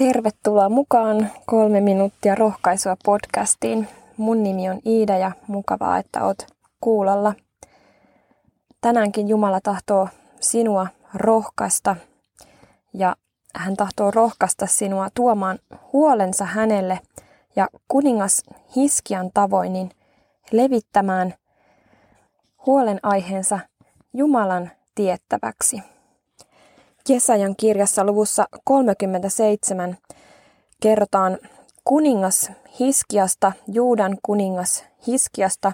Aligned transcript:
Tervetuloa 0.00 0.68
mukaan 0.68 1.30
kolme 1.46 1.80
minuuttia 1.80 2.34
rohkaisua 2.34 2.96
podcastiin. 3.04 3.88
Mun 4.16 4.42
nimi 4.42 4.70
on 4.70 4.80
Iida 4.86 5.18
ja 5.18 5.32
mukavaa, 5.46 5.98
että 5.98 6.24
oot 6.24 6.46
kuulolla. 6.80 7.34
Tänäänkin 8.80 9.28
Jumala 9.28 9.60
tahtoo 9.60 10.08
sinua 10.40 10.86
rohkaista 11.14 11.96
ja 12.94 13.16
hän 13.54 13.76
tahtoo 13.76 14.10
rohkaista 14.10 14.66
sinua 14.66 15.08
tuomaan 15.14 15.58
huolensa 15.92 16.44
hänelle 16.44 17.00
ja 17.56 17.68
kuningas 17.88 18.42
Hiskian 18.76 19.30
tavoin 19.34 19.72
niin 19.72 19.90
levittämään 20.52 21.34
huolenaiheensa 22.66 23.58
Jumalan 24.12 24.70
tiettäväksi. 24.94 25.82
Jesajan 27.10 27.56
kirjassa 27.56 28.04
luvussa 28.04 28.46
37 28.64 29.96
kerrotaan 30.82 31.38
kuningas 31.84 32.52
Hiskiasta, 32.80 33.52
Juudan 33.72 34.18
kuningas 34.22 34.84
Hiskiasta, 35.06 35.72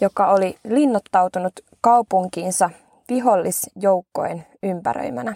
joka 0.00 0.26
oli 0.26 0.56
linnoittautunut 0.64 1.52
kaupunkiinsa 1.80 2.70
vihollisjoukkojen 3.08 4.46
ympäröimänä. 4.62 5.34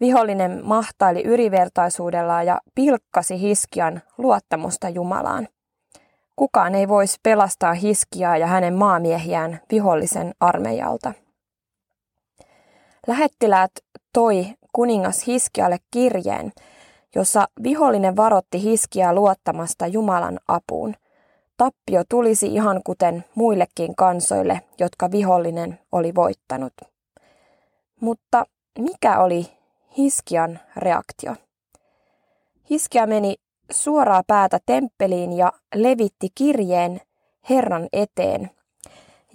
Vihollinen 0.00 0.60
mahtaili 0.64 1.22
yrivertaisuudella 1.22 2.42
ja 2.42 2.60
pilkkasi 2.74 3.40
Hiskian 3.40 4.02
luottamusta 4.18 4.88
Jumalaan. 4.88 5.48
Kukaan 6.36 6.74
ei 6.74 6.88
voisi 6.88 7.18
pelastaa 7.22 7.74
Hiskiaa 7.74 8.36
ja 8.36 8.46
hänen 8.46 8.74
maamiehiään 8.74 9.60
vihollisen 9.70 10.32
armeijalta. 10.40 11.12
Lähettiläät 13.06 13.70
toi 14.12 14.46
kuningas 14.72 15.26
Hiskialle 15.26 15.78
kirjeen, 15.90 16.52
jossa 17.14 17.48
vihollinen 17.62 18.16
varotti 18.16 18.62
Hiskiaa 18.62 19.14
luottamasta 19.14 19.86
Jumalan 19.86 20.40
apuun. 20.48 20.94
Tappio 21.56 22.02
tulisi 22.08 22.46
ihan 22.46 22.80
kuten 22.84 23.24
muillekin 23.34 23.96
kansoille, 23.96 24.60
jotka 24.78 25.10
vihollinen 25.10 25.78
oli 25.92 26.14
voittanut. 26.14 26.72
Mutta 28.00 28.46
mikä 28.78 29.18
oli 29.18 29.46
Hiskian 29.98 30.60
reaktio? 30.76 31.34
Hiskia 32.70 33.06
meni 33.06 33.34
suoraa 33.70 34.22
päätä 34.26 34.58
temppeliin 34.66 35.32
ja 35.32 35.52
levitti 35.74 36.28
kirjeen 36.34 37.00
Herran 37.50 37.88
eteen 37.92 38.50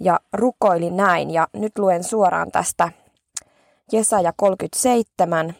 ja 0.00 0.20
rukoili 0.32 0.90
näin. 0.90 1.30
Ja 1.30 1.48
nyt 1.52 1.78
luen 1.78 2.04
suoraan 2.04 2.50
tästä 2.50 2.92
Jesaja 3.92 4.32
37 4.36 5.54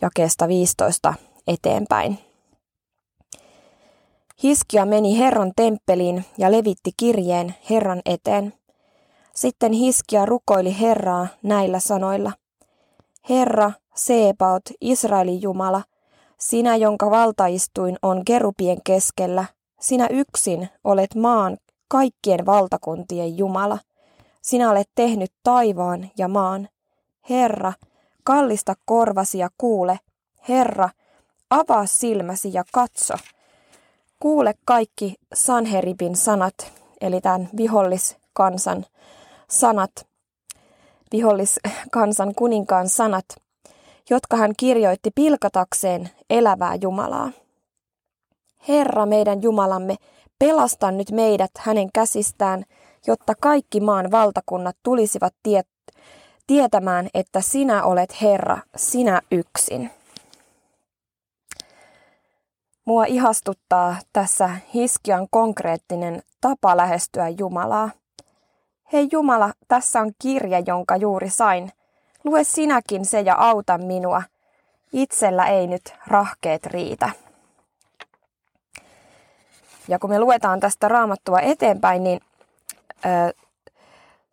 jakeesta 0.00 0.48
15 0.48 1.14
eteenpäin. 1.46 2.18
Hiskia 4.42 4.86
meni 4.86 5.18
Herran 5.18 5.52
temppeliin 5.56 6.24
ja 6.38 6.52
levitti 6.52 6.90
kirjeen 6.96 7.54
Herran 7.70 8.02
eteen. 8.06 8.52
Sitten 9.34 9.72
Hiskia 9.72 10.26
rukoili 10.26 10.80
Herraa 10.80 11.26
näillä 11.42 11.80
sanoilla. 11.80 12.32
Herra, 13.28 13.72
Seepaut, 13.94 14.62
Israelin 14.80 15.42
Jumala, 15.42 15.82
sinä 16.38 16.76
jonka 16.76 17.10
valtaistuin 17.10 17.96
on 18.02 18.24
kerupien 18.24 18.78
keskellä, 18.84 19.44
sinä 19.80 20.06
yksin 20.10 20.68
olet 20.84 21.14
maan 21.14 21.56
kaikkien 21.88 22.46
valtakuntien 22.46 23.38
Jumala. 23.38 23.78
Sinä 24.42 24.70
olet 24.70 24.90
tehnyt 24.94 25.32
taivaan 25.42 26.10
ja 26.18 26.28
maan. 26.28 26.68
Herra, 27.30 27.72
kallista 28.24 28.74
korvasi 28.84 29.38
ja 29.38 29.48
kuule. 29.58 29.98
Herra, 30.48 30.88
avaa 31.50 31.86
silmäsi 31.86 32.50
ja 32.52 32.64
katso. 32.72 33.14
Kuule 34.20 34.54
kaikki 34.64 35.14
Sanheribin 35.34 36.16
sanat, 36.16 36.54
eli 37.00 37.20
tämän 37.20 37.48
viholliskansan 37.56 38.86
sanat, 39.48 39.90
viholliskansan 41.12 42.34
kuninkaan 42.34 42.88
sanat, 42.88 43.24
jotka 44.10 44.36
hän 44.36 44.52
kirjoitti 44.56 45.10
pilkatakseen 45.14 46.10
elävää 46.30 46.74
Jumalaa. 46.74 47.30
Herra 48.68 49.06
meidän 49.06 49.42
Jumalamme, 49.42 49.96
pelasta 50.38 50.90
nyt 50.90 51.10
meidät 51.10 51.50
hänen 51.58 51.88
käsistään, 51.94 52.64
jotta 53.06 53.34
kaikki 53.40 53.80
maan 53.80 54.10
valtakunnat 54.10 54.76
tulisivat 54.82 55.34
tie- 55.42 55.62
tietämään, 56.48 57.08
että 57.14 57.40
sinä 57.40 57.84
olet 57.84 58.22
Herra, 58.22 58.58
sinä 58.76 59.20
yksin. 59.30 59.90
Mua 62.84 63.04
ihastuttaa 63.04 63.96
tässä 64.12 64.50
Hiskian 64.74 65.26
konkreettinen 65.30 66.22
tapa 66.40 66.76
lähestyä 66.76 67.28
Jumalaa. 67.28 67.90
Hei 68.92 69.08
Jumala, 69.12 69.52
tässä 69.68 70.00
on 70.00 70.12
kirja, 70.22 70.62
jonka 70.66 70.96
juuri 70.96 71.30
sain. 71.30 71.72
Lue 72.24 72.44
sinäkin 72.44 73.04
se 73.04 73.20
ja 73.20 73.34
auta 73.34 73.78
minua. 73.78 74.22
Itsellä 74.92 75.46
ei 75.46 75.66
nyt 75.66 75.94
rahkeet 76.06 76.66
riitä. 76.66 77.10
Ja 79.88 79.98
kun 79.98 80.10
me 80.10 80.20
luetaan 80.20 80.60
tästä 80.60 80.88
raamattua 80.88 81.40
eteenpäin, 81.40 82.04
niin 82.04 82.20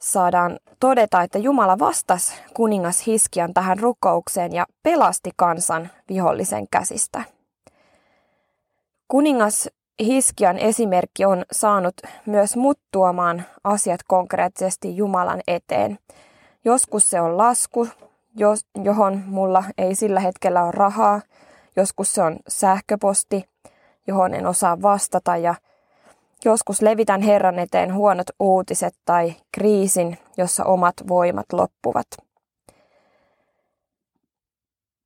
saadaan 0.02 0.60
todeta, 0.80 1.22
että 1.22 1.38
Jumala 1.38 1.80
vastasi 1.80 2.34
kuningas 2.54 3.08
Hiskian 3.08 3.54
tähän 3.54 3.80
rukoukseen 3.80 4.54
ja 4.54 4.66
pelasti 4.84 5.32
kansan 5.36 5.90
vihollisen 6.10 6.68
käsistä. 6.72 7.24
Kuningas 9.08 9.70
Hiskian 10.00 10.58
esimerkki 10.58 11.26
on 11.26 11.46
saanut 11.52 11.94
myös 12.26 12.56
mut 12.56 12.80
tuomaan 12.92 13.44
asiat 13.64 14.00
konkreettisesti 14.08 14.98
Jumalan 14.98 15.42
eteen. 15.48 16.00
Joskus 16.66 17.10
se 17.10 17.22
on 17.22 17.38
lasku, 17.38 17.88
johon 18.84 19.24
mulla 19.26 19.64
ei 19.78 19.96
sillä 19.96 20.20
hetkellä 20.20 20.64
ole 20.64 20.72
rahaa. 20.72 21.22
Joskus 21.76 22.14
se 22.14 22.22
on 22.22 22.38
sähköposti, 22.48 23.50
johon 24.08 24.34
en 24.34 24.48
osaa 24.48 24.82
vastata 24.82 25.38
ja 25.38 25.56
joskus 26.46 26.82
levitän 26.82 27.22
Herran 27.22 27.60
eteen 27.60 27.94
huonot 27.94 28.28
uutiset 28.40 28.96
tai 29.06 29.34
kriisin, 29.52 30.18
jossa 30.38 30.64
omat 30.64 30.94
voimat 31.08 31.46
loppuvat. 31.54 32.08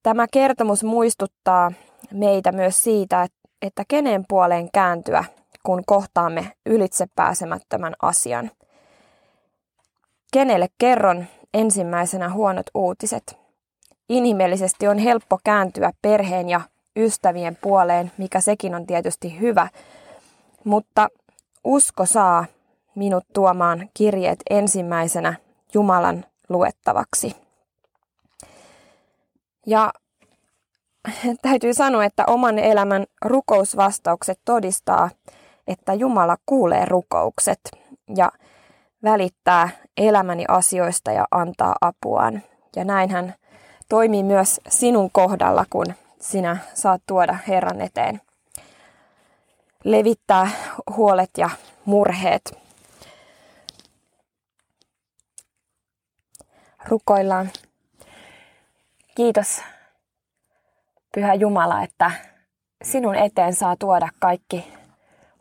Tämä 0.03 0.25
kertomus 0.31 0.83
muistuttaa 0.83 1.71
meitä 2.13 2.51
myös 2.51 2.83
siitä, 2.83 3.27
että 3.61 3.83
kenen 3.87 4.25
puoleen 4.27 4.69
kääntyä, 4.73 5.23
kun 5.63 5.83
kohtaamme 5.85 6.51
ylitse 6.65 7.05
pääsemättömän 7.15 7.93
asian. 8.01 8.51
Kenelle 10.33 10.67
kerron 10.77 11.25
ensimmäisenä 11.53 12.29
huonot 12.29 12.65
uutiset? 12.75 13.37
Inhimillisesti 14.09 14.87
on 14.87 14.97
helppo 14.97 15.39
kääntyä 15.43 15.91
perheen 16.01 16.49
ja 16.49 16.61
ystävien 16.95 17.57
puoleen, 17.61 18.11
mikä 18.17 18.41
sekin 18.41 18.75
on 18.75 18.85
tietysti 18.85 19.39
hyvä, 19.39 19.67
mutta 20.69 21.07
usko 21.63 22.05
saa 22.05 22.45
minut 22.95 23.23
tuomaan 23.33 23.89
kirjeet 23.93 24.39
ensimmäisenä 24.49 25.33
Jumalan 25.73 26.25
luettavaksi. 26.49 27.35
Ja 29.65 29.93
täytyy 31.41 31.73
sanoa, 31.73 32.05
että 32.05 32.23
oman 32.27 32.59
elämän 32.59 33.05
rukousvastaukset 33.25 34.39
todistaa, 34.45 35.09
että 35.67 35.93
Jumala 35.93 36.37
kuulee 36.45 36.85
rukoukset 36.85 37.59
ja 38.15 38.31
välittää 39.03 39.69
elämäni 39.97 40.45
asioista 40.47 41.11
ja 41.11 41.25
antaa 41.31 41.75
apuaan. 41.81 42.43
Ja 42.75 42.83
näin 42.83 43.09
hän 43.09 43.33
toimii 43.89 44.23
myös 44.23 44.61
sinun 44.67 45.09
kohdalla, 45.11 45.65
kun 45.69 45.85
sinä 46.19 46.57
saat 46.73 47.01
tuoda 47.07 47.37
Herran 47.47 47.81
eteen. 47.81 48.21
Levittää 49.83 50.49
huolet 50.95 51.29
ja 51.37 51.49
murheet. 51.85 52.57
Rukoillaan. 56.87 57.49
Kiitos, 59.15 59.61
Pyhä 61.13 61.33
Jumala, 61.33 61.83
että 61.83 62.11
sinun 62.83 63.15
eteen 63.15 63.55
saa 63.55 63.75
tuoda 63.75 64.09
kaikki 64.19 64.73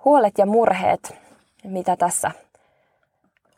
huolet 0.05 0.39
ja 0.39 0.47
murheet, 0.47 1.15
mitä 1.65 1.97
tässä 1.97 2.31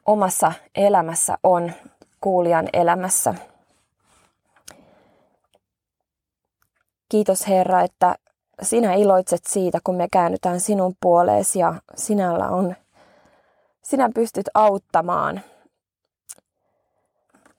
omassa 0.06 0.52
elämässä 0.74 1.38
on, 1.42 1.72
kuulijan 2.20 2.68
elämässä. 2.72 3.34
Kiitos 7.08 7.48
Herra, 7.48 7.82
että 7.82 8.14
sinä 8.62 8.94
iloitset 8.94 9.40
siitä, 9.46 9.78
kun 9.84 9.94
me 9.94 10.08
käännytään 10.12 10.60
sinun 10.60 10.94
puoleesi 11.00 11.58
ja 11.58 11.74
sinällä 11.94 12.48
on, 12.48 12.76
sinä 13.82 14.10
pystyt 14.14 14.46
auttamaan. 14.54 15.40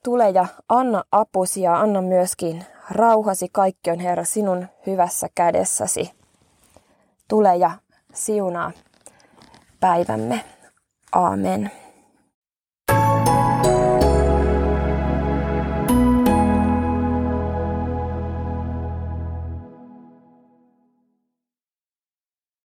Tule 0.03 0.29
ja 0.29 0.45
anna 0.69 1.03
apusi 1.11 1.61
ja 1.61 1.79
anna 1.79 2.01
myöskin 2.01 2.65
rauhasi 2.91 3.47
kaikki 3.51 3.91
on 3.91 3.99
Herra 3.99 4.23
sinun 4.23 4.67
hyvässä 4.87 5.27
kädessäsi. 5.35 6.11
Tule 7.27 7.55
ja 7.55 7.71
siunaa 8.13 8.71
päivämme. 9.79 10.43
Amen. 11.11 11.80